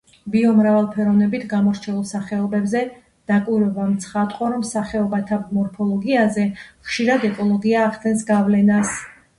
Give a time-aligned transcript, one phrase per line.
[0.35, 2.81] ბიომრავალფეროვნებით გამორჩეულ სახეობებზე
[3.33, 8.99] დაკვირვებამ ცხადყო, რომ სახეობათა მორფოლოგიაზე ხშირად ეკოლოგია ახდენს გავლენას.